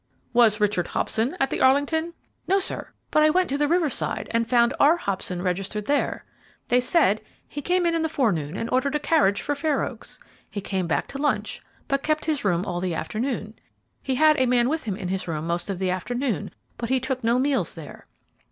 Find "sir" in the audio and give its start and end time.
2.57-2.91